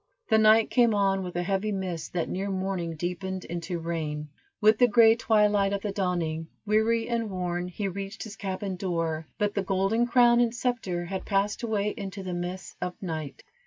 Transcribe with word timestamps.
The 0.29 0.39
night 0.39 0.71
came 0.71 0.95
on 0.95 1.21
with 1.21 1.35
a 1.35 1.43
heavy 1.43 1.71
mist 1.71 2.13
that 2.13 2.27
near 2.27 2.49
morning 2.49 2.95
deepened 2.95 3.45
into 3.45 3.77
rain. 3.77 4.29
With 4.59 4.79
the 4.79 4.87
gray 4.87 5.15
twilight 5.15 5.73
of 5.73 5.83
the 5.83 5.91
dawning, 5.91 6.47
weary 6.65 7.07
and 7.07 7.29
worn, 7.29 7.67
he 7.67 7.87
reached 7.87 8.23
his 8.23 8.35
cabin 8.35 8.77
door, 8.77 9.27
but 9.37 9.53
the 9.53 9.61
golden 9.61 10.07
crown 10.07 10.39
and 10.39 10.55
scepter 10.55 11.05
had 11.05 11.23
passed 11.25 11.61
away 11.61 11.93
into 11.95 12.23
the 12.23 12.33
mists 12.33 12.75
of 12.81 12.99
night. 12.99 13.43